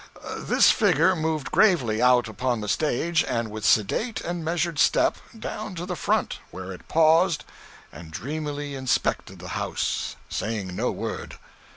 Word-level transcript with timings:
This 0.39 0.71
figure 0.71 1.15
moved 1.15 1.51
gravely 1.51 2.01
out 2.01 2.27
upon 2.27 2.59
the 2.59 2.67
stage 2.67 3.23
and, 3.23 3.51
with 3.51 3.63
sedate 3.63 4.19
and 4.21 4.43
measured 4.43 4.79
step, 4.79 5.17
down 5.37 5.75
to 5.75 5.85
the 5.85 5.95
front, 5.95 6.39
where 6.49 6.71
it 6.71 6.87
paused, 6.87 7.45
and 7.91 8.09
dreamily 8.09 8.73
inspected 8.73 9.37
the 9.37 9.49
house, 9.49 10.15
saying 10.27 10.75
no 10.75 10.89
word. 10.89 11.37